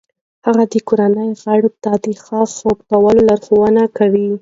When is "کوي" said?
3.97-4.29